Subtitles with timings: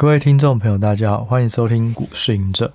[0.00, 2.72] 各位听众朋友，大家好，欢迎收听股市隐者。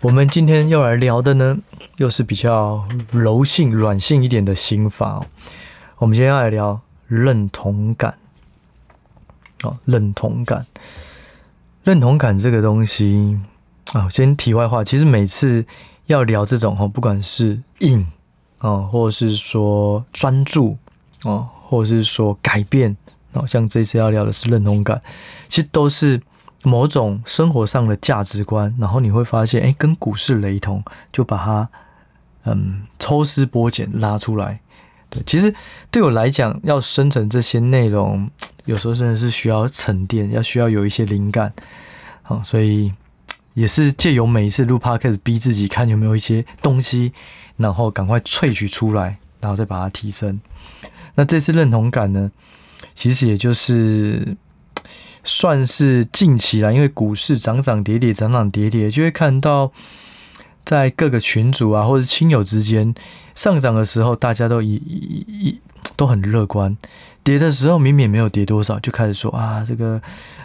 [0.00, 1.56] 我们今天要来聊的呢，
[1.98, 5.24] 又是比较柔性、软性一点的心法。
[5.98, 8.18] 我们今天要来聊认同感。
[9.62, 10.66] 哦，认同感，
[11.84, 13.38] 认同感这个东西
[13.92, 15.64] 啊，先题外话，其实每次
[16.06, 18.04] 要聊这种哈，不管是硬
[18.58, 20.76] 啊，或者是说专注
[21.22, 22.96] 啊，或者是说改变
[23.34, 25.00] 啊，像这次要聊的是认同感，
[25.48, 26.20] 其实都是。
[26.68, 30.82] 某种生活上的价值观，然后你会发现，哎，跟股市雷同，
[31.12, 31.68] 就把它
[32.44, 34.58] 嗯抽丝剥茧拉出来。
[35.08, 35.54] 对，其实
[35.92, 38.28] 对我来讲，要生成这些内容，
[38.64, 41.52] 有时候真的是需要沉淀，要需要有一些灵感。
[42.22, 42.92] 好，所以
[43.54, 47.12] 也是借由每一次录 podcast 逼自己看有没有一些东西，
[47.56, 50.40] 然后赶快萃取出来，然后再把它提升。
[51.14, 52.32] 那这次认同感呢，
[52.96, 54.36] 其实也就是。
[55.26, 59.72] 算是近期啦，因为股市涨涨跌跌，涨涨跌跌，就会看到
[60.64, 62.94] 在各个群组啊，或者亲友之间，
[63.34, 65.60] 上涨的时候大家都一一一
[65.96, 66.76] 都很乐观，
[67.24, 70.00] 跌的时候明明没有跌多少，就开始说啊，这个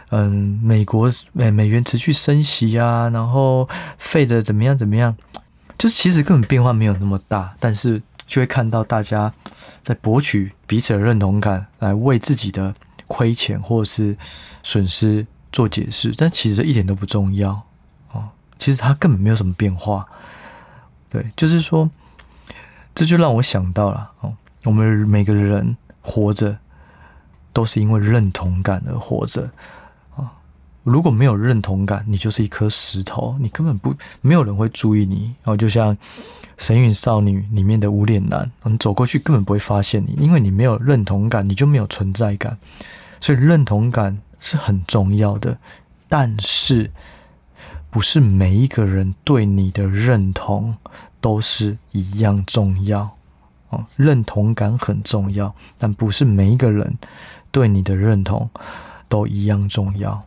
[0.10, 5.16] 嗯，美国美美元持续升息啊，然后费的怎么样怎么样，
[5.78, 9.32] 就是其实根本变化没有那么大，但是就会看到大家
[9.84, 12.74] 在博取彼此的认同感，来为自己的。
[13.12, 14.16] 亏钱或是
[14.64, 17.62] 损失做解释，但其实一点都不重要
[18.14, 18.24] 哦。
[18.58, 20.08] 其实它根本没有什么变化。
[21.10, 21.90] 对，就是说，
[22.96, 24.34] 这就让我想到了哦。
[24.64, 26.58] 我们每个人活着
[27.52, 29.52] 都是因为认同感而活着
[30.16, 30.32] 啊。
[30.84, 35.36] 如果没有认同感，你就是一颗石头，你根本不没有人会注意你。
[35.44, 35.94] 然后就像
[36.58, 42.58] 《神隐少女》里面的无脸男，你走过去根本不会发现你，因为你没有认同感，你就没有存在感。
[43.22, 45.58] 所以认同感是很重要的，
[46.10, 46.92] 但是
[47.90, 50.76] 不是每一个人对你的认同
[51.22, 53.18] 都是一样重要
[53.70, 53.86] 哦。
[53.96, 56.98] 认同感很重要，但不是每一个人
[57.52, 58.50] 对你的认同
[59.08, 60.26] 都一样重要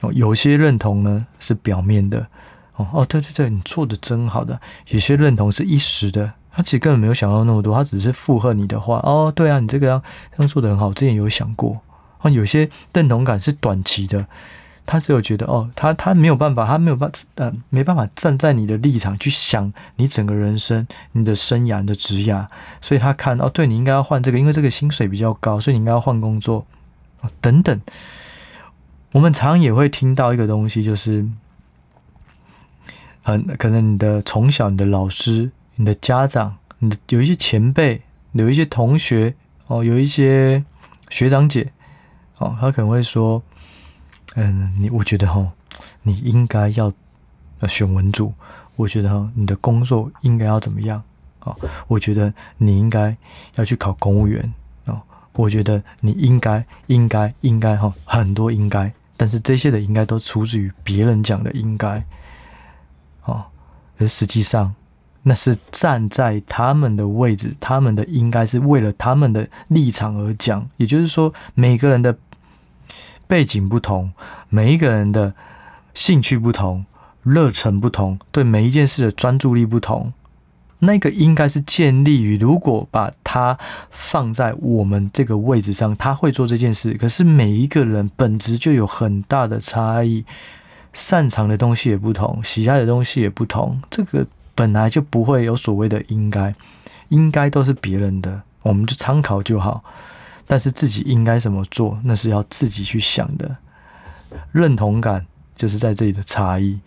[0.00, 0.12] 哦。
[0.12, 2.26] 有些认同呢是表面的
[2.74, 4.60] 哦哦，对对对，你做的真好的。
[4.88, 9.32] 有些认同是一时的，他其实根本没有想到那么多，他只是附和你的话哦。
[9.34, 11.78] 对啊，你这个样这样做的很好，之前有想过。
[12.18, 14.26] 啊，有些认同感是短期的，
[14.84, 22.46] 他只有觉得哦，他他没有办法，他没有办法，呃，没办法站在你的立场去想你整个人生、你的生涯、你的职涯，
[22.80, 26.66] 所以他看哦，对，你应该要换这个，因为这个薪水比较高，所以你应该要换工作，
[27.40, 27.80] 等等。
[29.12, 31.26] 我们常也会听到一个东西，就是
[33.22, 38.02] 很可能你的从小、你的老师、你的家长、你的有一些前辈、
[38.32, 39.34] 有一些同学
[39.66, 40.64] 哦，有一些
[41.10, 41.72] 学长姐。
[42.38, 43.42] 哦，他可能会说，
[44.34, 45.46] 嗯，你我觉得哈，
[46.02, 46.92] 你应该要
[47.68, 48.32] 选文组，
[48.76, 51.02] 我觉得哈，你的工作应该要怎么样？
[51.40, 51.56] 哦，
[51.86, 53.16] 我觉得你应该
[53.56, 54.52] 要去考公务员
[54.84, 55.00] 哦，
[55.34, 62.04] 我觉得你应该应该应该哈，很多应该，但是这些的应该都出自于别人讲的应该，
[63.24, 63.44] 哦，
[63.98, 64.74] 而实际上。
[65.24, 70.66] 那是站在他们的位置，他们的应该是为了他们的立场而讲。
[70.78, 72.16] 也就是说，每个人的
[73.28, 74.10] 背景不同，
[74.48, 75.34] 每一个人的
[75.94, 76.84] 兴趣不同，
[77.22, 80.12] 热忱不同，对每一件事的专注力不同。
[80.80, 83.56] 那个应该是建立于，如果把他
[83.90, 86.94] 放在我们这个位置上，他会做这件事。
[86.94, 90.24] 可是每一个人本质就有很大的差异，
[90.92, 93.80] 擅长的东西也不同，喜爱的东西也不同。
[93.88, 94.26] 这个。
[94.58, 96.52] 本来就不会有所谓的应该，
[97.10, 99.84] 应该都是别人的，我们就参考就好。
[100.48, 103.56] 但是自己应该怎么做，那是要自己去想的。
[104.50, 106.80] 认同感就是在这里的差异。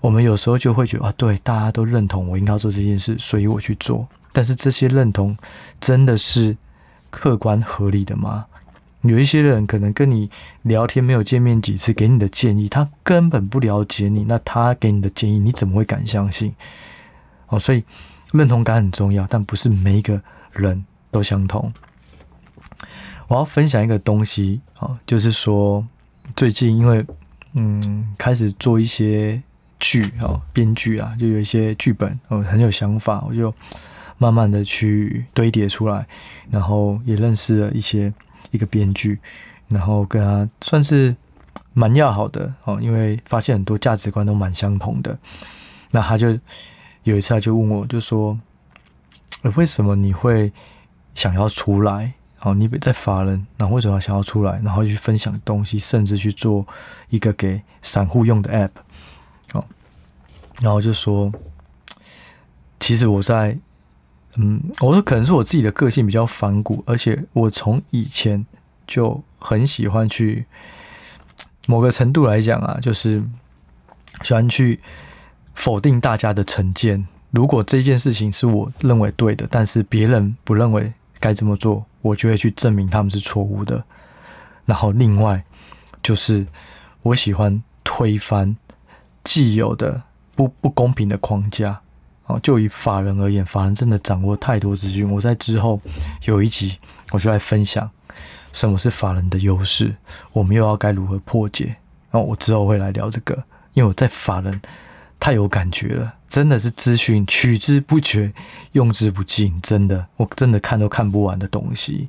[0.00, 4.08] 我们有时候就会觉得啊，对，大家都认同我应该做这件事，所以我去做。
[4.32, 5.36] 但是这些认同
[5.78, 6.56] 真的是
[7.10, 8.46] 客观合理的吗？
[9.02, 10.30] 有一些人可能跟你
[10.62, 16.54] 聊天没有见面几次，给你的建议他根本不了解你，那他给你的建议你怎么会敢相信？
[17.48, 17.82] 哦，所以
[18.32, 20.20] 认同感很重要，但不是每一个
[20.52, 21.72] 人都相同。
[23.28, 25.86] 我要分享一个东西啊，就是说
[26.34, 27.04] 最近因为
[27.54, 29.42] 嗯开始做一些
[29.78, 33.52] 剧啊，编剧啊，就有一些剧本哦，很有想法，我就
[34.18, 36.06] 慢慢的去堆叠出来，
[36.50, 38.12] 然后也认识了一些。
[38.52, 39.16] 一个编剧，
[39.68, 41.14] 然后跟他算是
[41.72, 45.16] 蛮要好的哦，因为发现很多价值观都蛮相同的。
[45.92, 46.36] 那他就
[47.04, 48.36] 有一次他就问我，就说
[49.54, 50.52] ：“为什么你会
[51.14, 52.12] 想要出来？
[52.42, 56.66] 好，你在法人，然后为什么要想要出来，然后去分享东西，甚至去做
[57.10, 58.70] 一个给散户用的 App，
[59.52, 59.66] 好，
[60.62, 61.30] 然后就说，
[62.78, 63.58] 其实我在，
[64.36, 68.46] 嗯，我说可能是我自己的个性比较反骨，而且我从以前
[68.86, 70.46] 就很喜欢去，
[71.66, 73.22] 某个程度来讲啊，就是
[74.22, 74.80] 喜欢去
[75.54, 77.06] 否定大家的成见。
[77.32, 83.84] 如果这件事情是我认为对的，但是别人不认为该这么做，我就会去证明他们是错误的。
[84.64, 85.44] 然后另外
[86.02, 86.46] 就是
[87.02, 88.56] 我喜欢推翻
[89.22, 90.02] 既有的
[90.34, 91.80] 不不公平的框架。
[92.26, 95.10] 哦，就以法人而言，法人真的掌握太多资讯。
[95.10, 95.80] 我在之后
[96.26, 96.78] 有一集
[97.10, 97.90] 我就来分享
[98.52, 99.92] 什么是法人的优势，
[100.32, 101.76] 我们又要该如何破解。
[102.12, 103.34] 然后我之后会来聊这个，
[103.72, 104.60] 因为我在法人
[105.20, 106.14] 太有感觉了。
[106.28, 108.32] 真的是资讯取之不绝，
[108.72, 112.08] 用之不尽，真的，我真的看都看不完的东西。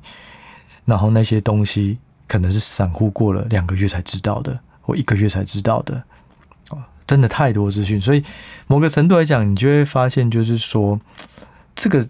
[0.84, 1.98] 然后那些东西
[2.28, 6.02] 可能是散户过了两个月才知道的，或一个月才知道的，
[6.70, 8.00] 哦，真的太多资讯。
[8.00, 8.24] 所以
[8.68, 11.00] 某个程度来讲，你就会发现，就是说，
[11.74, 12.08] 这个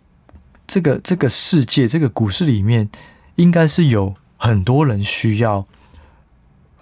[0.67, 2.91] 这个这个世界，这个股市里面，
[3.37, 5.67] 应该是有很多人需要，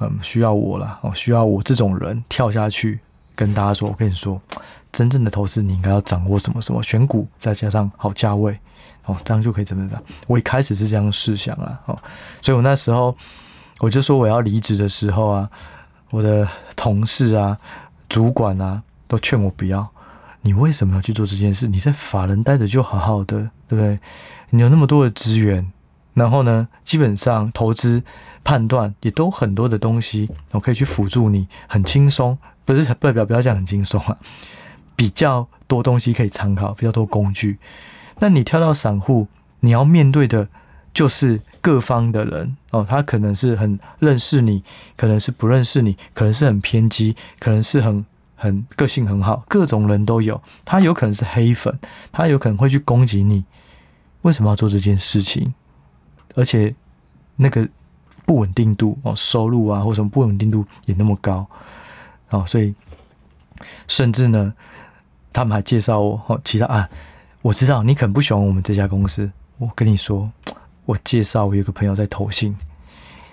[0.00, 2.99] 嗯，需要我了，哦，需要我这种人跳下去
[3.41, 4.39] 跟大家说，我跟你说。
[4.93, 8.59] 真正的投资，你应该要掌握什么什么选股，再加上好价位，
[9.07, 10.03] 哦，这样就可以怎么样？
[10.27, 11.97] 我一开始是这样试想啊，哦，
[12.43, 13.17] 所以我那时候
[13.79, 15.49] 我就说我要离职的时候啊，
[16.11, 17.57] 我的同事啊、
[18.09, 19.89] 主管啊都劝我不要。
[20.43, 21.69] 你为什么要去做这件事？
[21.69, 23.97] 你在法人待着就好好的，对不对？
[24.51, 25.71] 你有那么多的资源，
[26.15, 28.03] 然后呢，基本上投资
[28.43, 32.37] 判断也都很多的东西，我可以去辅助你，很轻松。
[32.65, 34.17] 不是代表不要讲很轻松啊。
[34.95, 37.59] 比较多东西可以参考，比较多工具。
[38.19, 39.27] 那你跳到散户，
[39.61, 40.47] 你要面对的
[40.93, 44.63] 就是各方的人哦，他可能是很认识你，
[44.97, 48.05] 可能是不认识你，可能是很偏激，可能是很
[48.37, 50.41] 很个性很好，各种人都有。
[50.65, 51.79] 他有可能是黑粉，
[52.13, 53.45] 他有可能会去攻击你。
[54.23, 55.55] 为什么要做这件事情？
[56.41, 56.75] 而且
[57.37, 57.69] 那个
[58.25, 61.47] 不稳定度哦，收入啊或什么不稳定度也那么高
[62.31, 62.75] 哦，所以
[63.87, 64.53] 甚至呢。
[65.33, 66.91] 他们还介绍我哦，其他啊，
[67.41, 69.31] 我知道你可能不喜欢我们这家公司。
[69.59, 70.29] 我跟你说，
[70.85, 72.53] 我介绍我有个朋友在投信，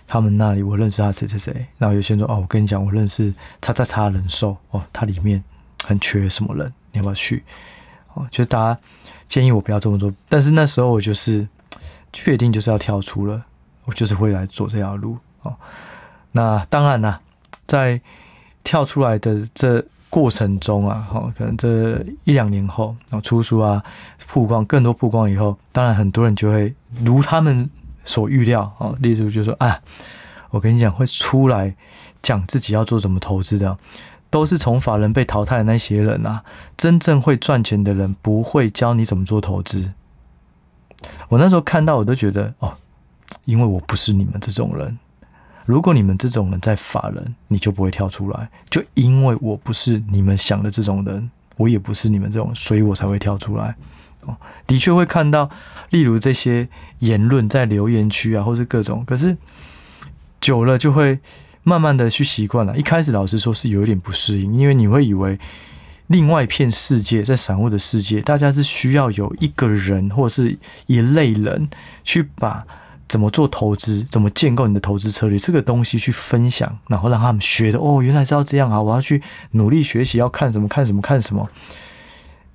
[0.05, 1.65] 他们那里我认识他谁谁谁。
[1.79, 3.33] 然后有些人说哦，我跟你讲，我认识
[3.63, 5.43] 叉叉叉人寿哦，他里面
[5.83, 7.43] 很缺什么人，你要不要去？
[8.13, 8.79] 哦，就是大家
[9.25, 11.47] 建议我不要这么做，但是那时候我就是
[12.11, 13.43] 确定就是要跳出了，
[13.85, 15.55] 我就是会来做这条路哦。
[16.31, 17.19] 那当然啦，
[17.65, 18.01] 在
[18.63, 19.85] 跳出来的这。
[20.09, 23.83] 过程中啊，哈，可能这一两年后，然后出书啊，
[24.25, 26.73] 曝光更多曝光以后，当然很多人就会
[27.03, 27.69] 如他们
[28.05, 29.81] 所预料啊，例如就说啊，
[30.49, 31.75] 我跟你讲，会出来
[32.21, 33.77] 讲自己要做什么投资的，
[34.29, 36.41] 都是从法人被淘汰的那些人啊，
[36.77, 39.91] 真正会赚钱的人不会教你怎么做投资。
[41.29, 42.73] 我那时候看到，我都觉得哦，
[43.45, 44.97] 因为我不是你们这种人。
[45.65, 48.49] 如果你们这种人在法人，你就不会跳出来。
[48.69, 53.75] 就因为我不是你们想的这种人，我也不是你们这种，所以我才会跳出来。
[54.21, 54.35] 哦，
[54.65, 55.49] 的确会看到，
[55.89, 59.35] 例如这些言论在留言区啊，或是各种，可是
[60.39, 61.19] 久了就会
[61.63, 62.77] 慢慢的去习惯了。
[62.77, 65.37] 一开始老实说是有一点不适应，因为你会以为
[66.07, 71.69] 另外一片世界，在散户的世界，大家是需要有一个人或者是一类人
[72.03, 72.65] 去把。
[73.09, 74.03] 怎么做投资？
[74.03, 75.39] 怎么建构你的投资策略？
[75.39, 78.81] 这个东西去分享，然后让他们学的哦，原来是要这样啊！
[78.81, 81.49] 我要去努力学习，要看什么看什么看什么。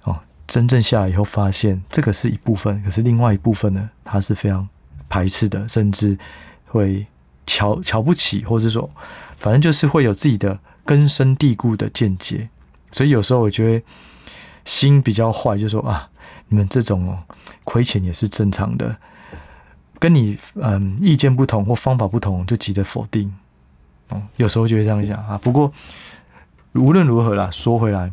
[0.02, 4.68] 哦，真正下来以后发现，这个是一部分，可是另外一部分呢，他是非常
[5.08, 6.18] 排斥的，甚至
[6.66, 7.06] 会
[7.46, 8.90] 瞧瞧不起，或者说，
[9.38, 12.50] 反正就是会有自己的根深蒂固的见解。
[12.92, 13.84] 所以有时候我觉得
[14.64, 16.08] 心比较坏，就说啊，
[16.46, 17.18] 你们这种哦，
[17.64, 18.94] 亏钱也是正常的。
[19.98, 23.32] 跟你嗯意见不同或方法不同，就急着否定，
[24.08, 25.38] 哦，有时候就会这样想啊。
[25.38, 25.72] 不过
[26.72, 28.10] 无论如何啦，说回来，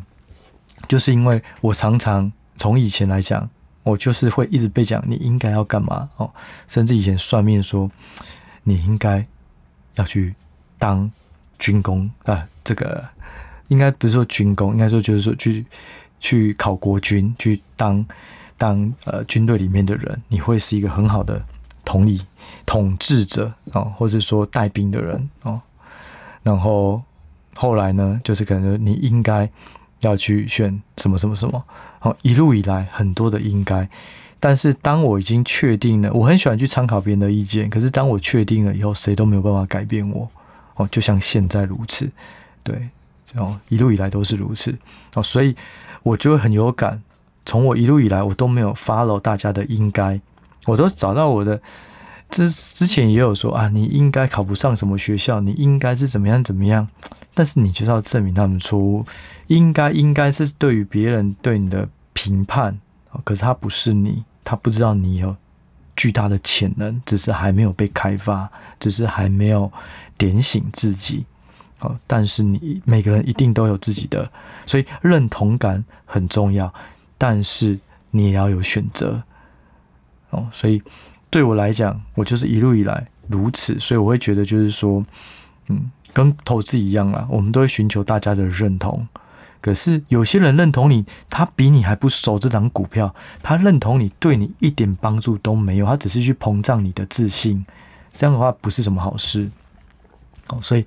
[0.86, 3.50] 就是因为我常常从以前来讲，
[3.82, 6.32] 我就是会一直被讲你应该要干嘛哦，
[6.68, 7.90] 甚至以前算命说
[8.62, 9.26] 你应该
[9.96, 10.32] 要去
[10.78, 11.10] 当
[11.58, 13.04] 军工啊，这个
[13.70, 15.64] 应该不是说军工，应该说就是说去
[16.20, 18.06] 去考国军，去当
[18.56, 21.42] 当呃军队里面的人，你会是一个很好的。
[21.82, 22.20] 统理
[22.66, 25.60] 统治者啊，或者说带兵的人哦，
[26.44, 27.02] 然后
[27.56, 29.50] 后来呢，就是可能你应该
[29.98, 31.64] 要去选什么什么什么，
[31.98, 33.88] 好，一路以来很多的应该，
[34.38, 37.68] 但是当我已经确定了，我很喜欢去参考别人的意见。
[37.68, 40.28] 可是当我确定了以后，谁都没有办法改变我。
[40.76, 42.08] 哦，就像现在如此，
[42.62, 42.88] 对，
[43.34, 44.76] 哦，一路以来都是如此。
[45.14, 45.54] 哦，所以
[46.02, 47.02] 我就会很有感。
[47.46, 50.20] 从我一路以来，我都没有 follow 大家的应该，
[50.66, 51.60] 我都找到我的。
[52.30, 56.86] 之之前也有说啊，你应该考不上什么学校，你应该是怎么样怎么样。
[57.34, 59.04] 但是你就是要证明他们错误。
[59.48, 62.78] 应该应该是对于别人对你的评判，
[63.24, 65.34] 可是他不是你，他不知道你有
[65.96, 69.72] 巨大的潜能，只是还没有被开发，只是还没有
[70.16, 71.24] 点醒自己。
[71.80, 74.30] 哦，但是你每个人一定都有自己的，
[74.66, 76.72] 所以认同感很重要。
[77.18, 77.78] 但是
[78.10, 79.22] 你也要有选择。
[80.30, 80.80] 哦，所以
[81.28, 85.04] 对我来讲，我就是一路以来如此，所以我会觉得就是说，
[85.68, 89.06] 嗯，跟投资一样啦，我们都会寻求大家的认同。
[89.60, 97.66] 可是有些人认同你，他比你还不熟这档股票，他认同你，对你一点帮助都没有，他只是去膨胀你的自信，
[98.14, 99.50] 这样的话不是什么好事。
[100.48, 100.86] 哦，所以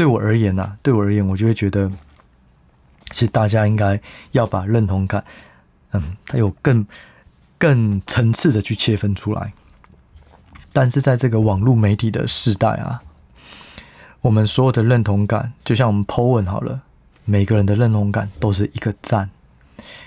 [0.00, 1.92] 对我而言啊，对我而言，我就会觉得，
[3.10, 4.00] 其实大家应该
[4.32, 5.22] 要把认同感，
[5.90, 6.86] 嗯，它有更
[7.58, 9.52] 更层次的去切分出来。
[10.72, 13.02] 但是在这个网络媒体的时代啊，
[14.22, 16.80] 我们所有的认同感，就像我们 po 文好了。
[17.26, 19.28] 每个人的认同感都是一个赞，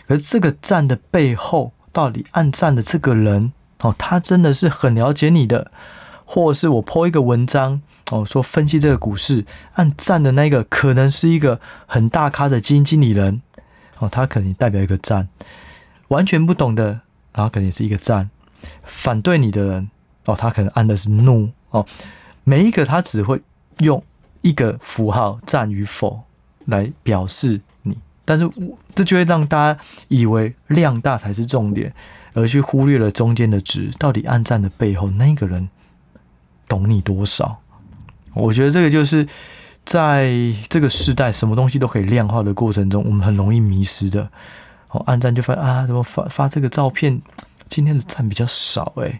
[0.08, 5.72] 可是这个赞的背后，到底按赞的这个人哦，他真的是很了解你的，
[6.26, 13.42] 或是我 po 一个文章哦，说分析这个股市，按赞的那个可能是一个很大咖的基金经理人
[14.00, 15.28] 哦，他可能代表一个赞，
[16.10, 17.02] 完全不懂的，
[17.34, 18.30] 然后可能也是一个赞，
[18.84, 19.90] 反对你的人
[20.26, 21.86] 哦，他可能按的是怒哦，
[22.44, 23.42] 每一个他只会
[23.80, 24.04] 用
[24.42, 26.24] 一个符号赞与否。
[26.68, 28.50] 来表示你，但是
[28.96, 31.94] 这就会让大家以为量大才是重点，
[32.34, 33.92] 而去忽略了中间的值。
[34.00, 35.68] 到底按赞的背后那个人
[36.66, 37.60] 懂你多少？
[38.34, 39.28] 我觉得这个就是
[39.86, 40.32] 在
[40.70, 44.30] 这个时代，什么东西都可以量化的过程中，我们很容易迷失的。
[44.90, 47.22] 哦，按赞就发啊，怎么发发这个照片？
[47.70, 49.20] 今天的赞比较少诶。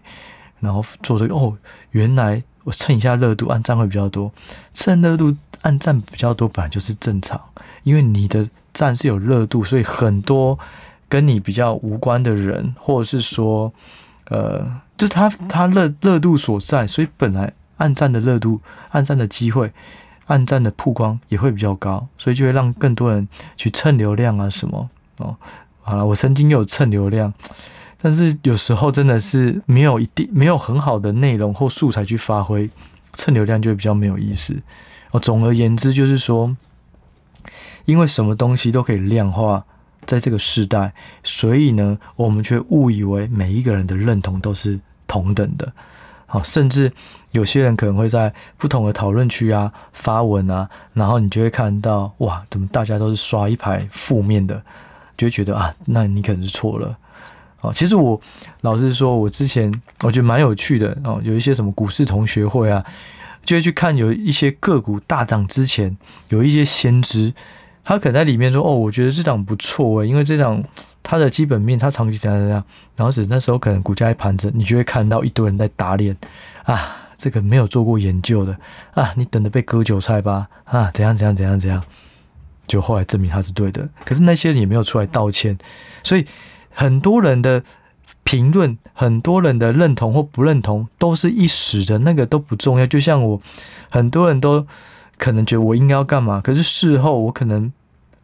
[0.60, 1.56] 然后做这个哦，
[1.90, 4.32] 原来我蹭一下热度，按赞会比较多，
[4.72, 5.36] 蹭热度。
[5.62, 7.40] 按赞比较多，本来就是正常，
[7.84, 10.58] 因为你的赞是有热度，所以很多
[11.08, 13.72] 跟你比较无关的人，或者是说，
[14.28, 14.60] 呃，
[14.98, 19.72] 就是他他热热度所在，所以本来暗战的热度、暗战的机会、
[20.26, 24.88] 暗战的曝光也会比较高，所以就会让更多人去蹭流量啊什么
[25.18, 25.36] 哦。
[25.82, 27.32] 好了，我曾经有蹭流量，
[28.00, 32.70] 但是有时候真的是没有一定没有很好的内容或素材去发挥，
[33.12, 34.56] 蹭流量就会比较没有意思。
[35.10, 36.56] 哦，总而言之，就是说，
[37.84, 39.64] 因为什么东西都可以量化，
[40.06, 45.70] 在这个时代，所以呢，我们却误以为每一个人的认同都是同等的。
[46.26, 46.90] 好，甚至
[47.34, 54.62] 有些人可能会在不同的讨论区啊发文啊，然后你就会看到，哇，怎么大家都是刷一排负面的，
[55.16, 56.96] 就会觉得啊，那你可能是错了。
[57.60, 58.20] 哦，其实我
[58.62, 59.72] 老实说，我之前
[60.02, 62.84] 我觉得蛮有趣的哦，有一些什么股市同学会啊。
[63.44, 65.94] 就会去看有一些个股大涨之前，
[66.30, 67.34] 有一些先知，
[67.84, 70.64] 他可能在里面说：“哦，我觉得这档不错诶，因为这档
[71.02, 72.64] 它的基本面，它长期怎样怎样。”
[72.96, 76.16] 然后是那时候可能股价一盘整，你就会看到一堆人在打脸
[76.62, 78.56] 啊，这个没有做过研究的
[78.94, 81.82] 啊，你等着被割韭菜吧啊，怎样怎样怎样怎样，
[82.66, 85.58] 就后来证明他是对的，可是那些人也没有出来道歉，
[86.02, 86.26] 所以
[86.70, 87.62] 很多人的。
[88.26, 92.86] 评论很多人的认同或不认同都是一时的，那个都不重要。
[92.86, 93.38] 就像我，
[93.90, 94.66] 很多人都
[95.18, 97.70] 可能觉得我应该要干嘛，可是事后我可能，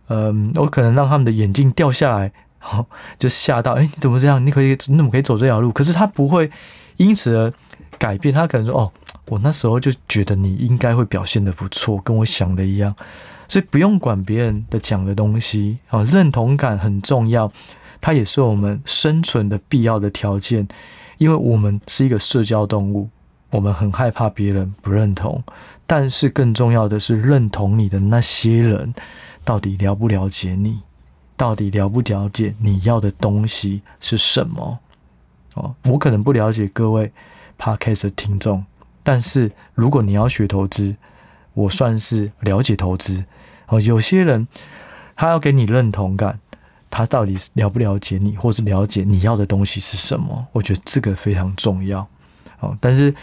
[0.08, 2.32] 嗯、我可能让他们的眼镜掉下来，
[2.62, 2.86] 哦、
[3.20, 4.44] 就吓到，哎，你怎么这样？
[4.44, 5.70] 你可以，你怎么可以走这条路？
[5.70, 6.50] 可是他不会
[6.96, 7.52] 因此而
[8.00, 8.92] 改变，他可能说，哦，
[9.26, 12.96] 我那时候就觉得你应该会表现得不错，跟我想的一样，
[13.46, 17.52] 所以不用管别人的讲的东西，哦，认同感很重要。
[18.00, 20.66] 它也是我们生存的必要的条件，
[21.18, 23.10] 因为我们是一个社交动物，
[23.50, 25.44] 我们很害怕别人不认同。
[25.86, 28.94] 但是更重要的是，认同你的那些人
[29.44, 30.80] 到底了不了解你，
[31.36, 34.78] 到底了不了解你要的东西是什么？
[35.54, 37.12] 哦，我可能不了解各位
[37.60, 38.64] Podcast 的听众，
[39.02, 40.96] 但是如果你要学投资，
[41.52, 43.24] 我算是了解投资。
[43.66, 44.48] 哦，有些人
[45.14, 46.40] 他要给你认同感。
[46.92, 50.44] 他到底了不了解你，或是了解你要的东西是什么？
[50.50, 52.04] 我觉得这个非常重要。
[52.58, 53.14] 哦，但是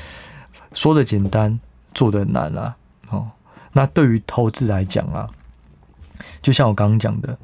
[0.72, 1.60] 说的简单，
[1.94, 2.74] 做的难啊。
[3.10, 3.30] 哦，
[3.74, 5.28] 那对于投资来讲啊，
[6.42, 7.38] 就像我刚刚讲的，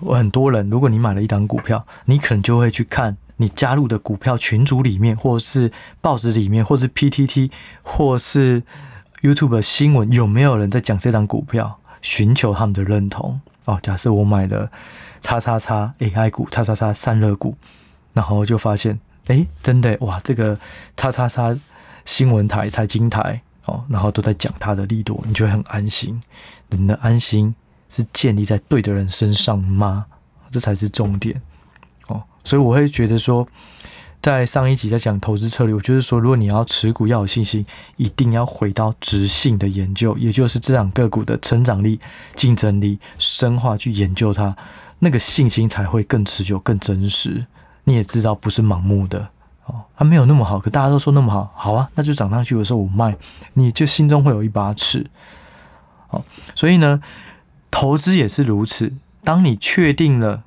[0.00, 7.50] 我很多人，如果你买了一档股票，你可能就会去看你加入的股票群组里面，或是报纸里面，或是 PTT，
[7.82, 8.62] 或是
[9.20, 13.40] YouTube 新闻，有没有人在讲这档股票，寻求他们的认同？
[13.64, 14.70] 哦，假设我买了
[15.20, 17.56] 叉叉叉 AI 股，叉叉叉散热股，
[18.12, 20.56] 然后就发现，哎，真的哇，这个
[20.96, 21.58] 叉叉叉
[22.04, 26.22] 新闻台、财经台哦，然后都在讲它的利多，你就会很安心。
[26.68, 27.52] 你的安心
[27.88, 30.06] 是建立在对的人身上吗？
[30.52, 31.42] 这才是重点。
[32.44, 33.46] 所以我会觉得说，
[34.20, 37.64] 在上一集在讲投资策略，我就是说，如果你要持股要有信心，
[37.96, 41.98] 一定要回到质性的研究，也就是这两个股的成长力、
[42.34, 44.56] 竞争力、深化去研究它，
[45.00, 47.46] 那个信心才会更持久、更真实。
[47.84, 49.28] 你也知道，不是盲目的
[49.66, 53.16] 哦，它没有那么好，可大家都说那么好，好啊，那就涨上去的时候我卖，
[53.54, 55.06] 你就心中会有一把尺。
[56.10, 56.22] 哦，
[56.54, 57.02] 所以呢，
[57.70, 58.92] 投资也是如此。
[59.24, 60.44] 当你确定了，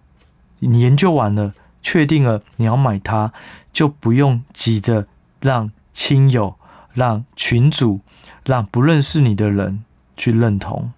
[0.59, 1.53] 你研究完了，
[1.85, 3.31] 确定了你要买它，
[3.71, 5.05] 就不用急着
[5.39, 6.55] 让亲友、
[6.95, 7.99] 让群主、
[8.43, 9.85] 让不认识你的人
[10.17, 10.91] 去认同。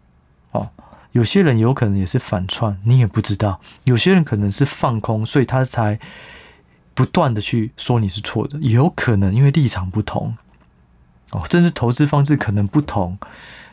[0.51, 0.69] 哦，
[1.11, 5.99] 有些人有可能也是反串，你也不知道；有些人可能是放空，所以他才
[6.93, 8.57] 不断的去说你是错的。
[8.59, 10.37] 也有可能因为立场不同，
[11.31, 13.17] 哦，甚至投资方式可能不同。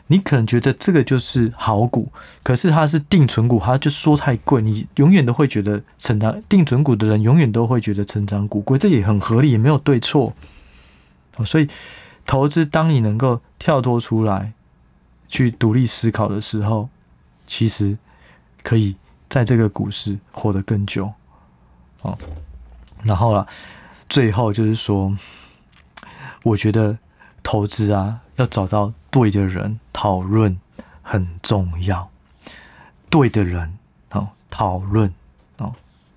[0.07, 2.11] 你可能觉得这个就是好股，
[2.43, 10.33] 可是它是定存股，它就说太贵，你永远都会觉得成长定存股的人永远都会觉得成长股贵，这也很合理，也没有对错。
[11.43, 11.67] 所以
[12.25, 14.53] 投资，当你能够跳脱出来
[15.27, 16.87] 去独立思考的时候，
[17.47, 17.97] 其实
[18.61, 18.95] 可以
[19.27, 21.11] 在这个股市活得更久。
[22.03, 22.15] 哦，
[23.01, 23.47] 然后啦，
[24.07, 25.17] 最后就是说，
[26.43, 26.99] 我觉得
[27.41, 28.93] 投资啊，要找到。
[29.15, 30.59] 对的人讨论
[31.01, 32.09] 很重要，
[33.09, 33.77] 对的人
[34.11, 35.09] 哦讨论
[35.57, 35.73] 哦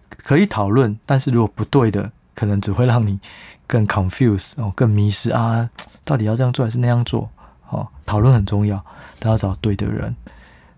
[0.08, 3.20] 可以讨论，但是如果不对的，可能只会让你
[3.68, 5.70] 更 confuse 哦更迷失啊，
[6.04, 7.30] 到底要这样做还是那样做？
[7.68, 8.84] 哦，讨论很重要，
[9.20, 10.16] 都要找对的人。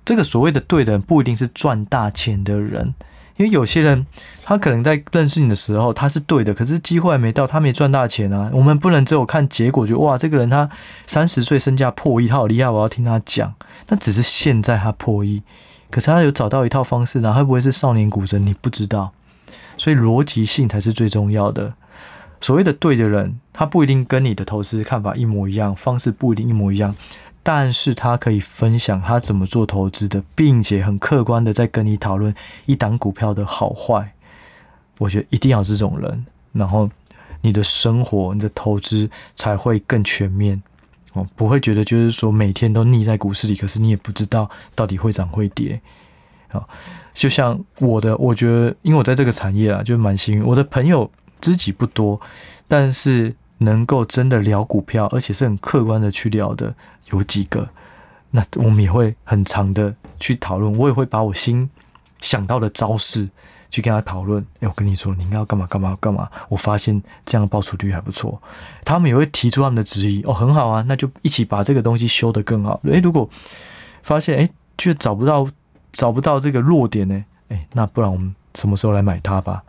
[0.04, 2.94] 这个所谓的对的人，不一定是赚大钱的人。
[3.40, 4.04] 因为有些人，
[4.42, 8.50] 他可能在认识你的时候他是对的，可是机会还没到，他没赚大钱啊。
[8.52, 10.68] 我们不能只有看结果，就哇，这个人他
[11.06, 13.54] 三十岁身价破亿，他好厉害，我要听他讲。
[13.88, 15.42] 那只是现在他破亿，
[15.90, 18.44] 可是他有找到一套方式呢，会不会是少年股神？
[18.44, 19.12] 你不知道，
[19.78, 21.72] 所以逻辑性才是最重要的。
[22.42, 26.94] 所谓的对的人，他不一定跟你的投资看法一模一样，方式不一定一模一样。
[27.52, 32.32] 但是他可以分享他怎么做投资的，并且很客观的在跟你讨论
[32.64, 34.12] 一档股票的好坏。
[34.98, 36.88] 我觉得一定要这种人，然后
[37.40, 40.62] 你的生活、你的投资才会更全面
[41.14, 45.80] 哦，不会觉得就是说每天都腻在股市里，可是你也不知道到底会涨会跌
[46.52, 46.64] 啊。
[47.12, 51.10] 就像我的，我觉得因为我在这个产业啊，就蛮幸运，我的朋友
[51.40, 52.20] 知己不多，
[52.68, 56.72] 但是能够真的聊股票，而且是很客观的去聊的。
[57.10, 57.68] 有几个，
[58.30, 60.76] 那我们也会很长的去讨论。
[60.76, 61.68] 我也会把我新
[62.20, 63.28] 想到的招式
[63.70, 64.44] 去跟他讨论。
[64.60, 66.28] 哎，我跟你说，你应该要干嘛干嘛干嘛。
[66.48, 68.40] 我发现这样的报酬率还不错。
[68.84, 70.22] 他们也会提出他们的质疑。
[70.24, 72.80] 哦，很好啊，那就一起把这个东西修得更好。
[72.84, 73.28] 诶，如果
[74.02, 75.48] 发现诶，却找不到
[75.92, 77.24] 找不到这个弱点呢？
[77.48, 79.62] 诶，那不然我们什么时候来买它吧？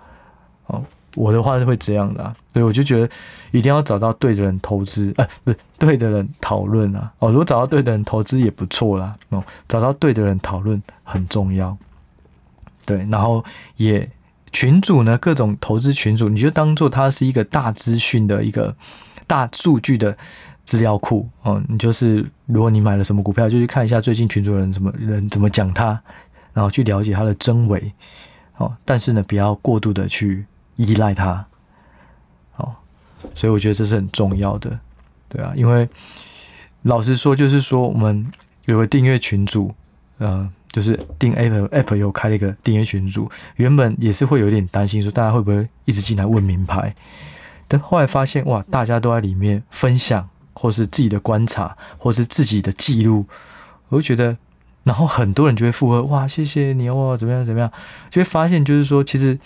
[1.15, 3.09] 我的话是会这样的，所以我就觉得
[3.51, 7.11] 一定要找到对的人投资，呃，不是对的人讨论啊。
[7.19, 9.13] 哦，如果找到对的人投资也不错啦。
[9.29, 11.77] 哦，找到对的人讨论很重要。
[12.85, 13.43] 对，然后
[13.75, 14.09] 也
[14.51, 18.73] 群主呢，各种投资群主，你就当做它是一个大资讯的一个
[19.27, 20.17] 大数据的
[20.63, 21.61] 资料库哦。
[21.67, 26.01] 你就是如果你买了什么股票，就去看一下最近群组人什么人怎么讲它，
[26.53, 27.91] 然后去了解它的真伪。
[28.57, 30.45] 哦，但是呢，不要过度的去。
[30.81, 31.45] 依赖他，
[32.53, 32.83] 好，
[33.35, 34.79] 所以我觉得这是很重要的，
[35.29, 35.87] 对啊，因为
[36.81, 38.25] 老实说，就是说我们
[38.65, 39.71] 有个订阅群组，
[40.17, 46.95] 呃，就是订 Apple Apple 又开了一个订阅群组，原本也是会有点担心，说大家会不会一直进来问名牌，
[47.67, 53.27] 但后来发现哇，大家都在里面分享，或是自己的观察，或是自己的记录，
[53.89, 54.35] 我就觉得，
[54.83, 57.71] 然后很多人就会附和，哇，谢谢你哦，怎么样怎么样，
[58.09, 59.37] 就会发现就是说，其实。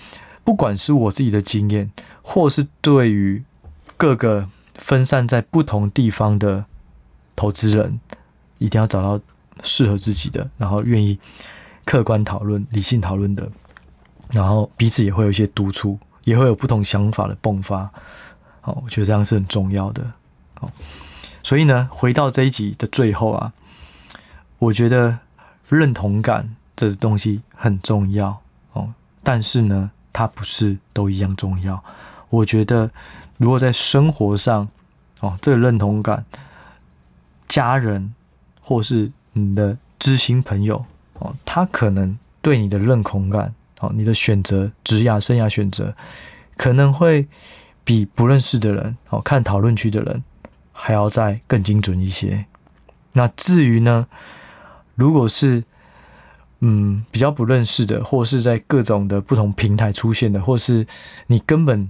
[0.46, 3.44] 不管是我自己的经验，或是对于
[3.98, 6.64] 各个分散在不同地方的
[7.36, 8.00] 投资人，
[8.60, 9.20] 一定要找到
[9.64, 11.18] 适合自己的，然后愿意
[11.84, 13.50] 客观讨论、理性讨论的，
[14.30, 17.90] 然后彼此也会有一些督促，也会有不同想法的迸发。
[18.62, 20.06] 好，我觉得这样是很重要的。
[20.60, 20.70] 好，
[21.42, 23.52] 所以呢，回到这一集的最后啊，
[24.60, 25.18] 我觉得
[25.70, 28.40] 认同感这东西很重要
[28.74, 29.90] 哦，但是呢。
[30.18, 31.84] 它不是都一样重要。
[32.30, 32.90] 我觉得，
[33.36, 34.66] 如果在生活上，
[35.20, 36.24] 哦，这个认同感，
[37.50, 38.14] 家人
[38.62, 40.86] 或是你的知心朋友，
[41.20, 45.94] 哦，他可能对你的认同感，哦，你的选择、职业、生涯选择，
[46.56, 47.28] 可能会
[47.84, 50.24] 比不认识的人，哦，看讨论区的人，
[50.72, 52.46] 还要再更精准一些。
[53.12, 54.08] 那至于呢，
[54.96, 55.66] 如果是
[56.60, 60.88] 嗯比较不认识的，或是在各种的不同平台出现的，或是
[61.28, 61.90] 你根本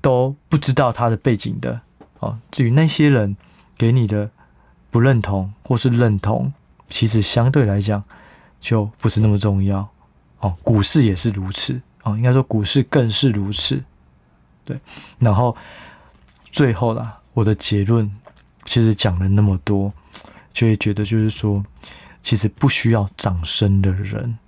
[0.00, 1.80] 都不知道他的背景的，
[2.18, 3.36] 哦，至于那些人
[3.76, 4.30] 给你的
[4.90, 6.52] 不认同或是认同，
[6.88, 8.02] 其实相对来讲
[8.60, 9.86] 就不是那么重要。
[10.40, 13.82] 哦，股市也是如此，哦，应该说股市更是如此。
[14.64, 14.78] 对，
[15.18, 15.54] 然后
[16.50, 18.10] 最后啦，我的结论
[18.64, 19.92] 其实讲了那么多，
[20.52, 21.62] 就会觉得就是说。
[22.22, 24.38] 其实不需要掌声的人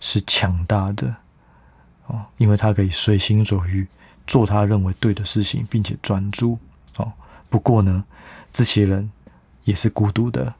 [0.00, 1.14] 是强大的
[2.06, 3.86] 哦，因为他可以随心所欲
[4.26, 6.58] 做他认为对的事情，并且专注
[6.96, 7.12] 哦。
[7.50, 8.02] 不过呢，
[8.50, 9.10] 这些人
[9.64, 10.54] 也是孤独的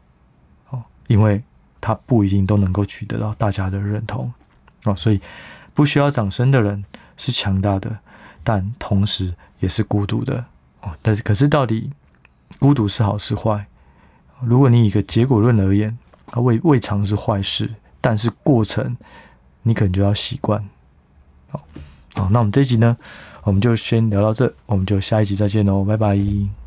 [0.70, 1.42] 哦，因为
[1.80, 4.30] 他不一定都能够取得到大家的认同
[4.84, 4.94] 哦。
[4.94, 5.20] 所以
[5.72, 6.84] 不需要掌声的人
[7.16, 7.98] 是强大的，
[8.44, 10.44] 但同时也是孤独的
[10.82, 10.92] 哦。
[11.00, 11.90] 但是，可是到底
[12.58, 13.66] 孤独是好是坏？
[14.40, 15.96] 如果你以一个结果论而言。
[16.32, 18.96] 它未未尝是坏事，但是过程
[19.62, 20.60] 你可能就要习惯。
[21.50, 21.60] 好，
[22.14, 22.96] 好，那我们这一集呢，
[23.44, 26.61] 我们就先聊到这，我们就下一集再见喽，拜拜。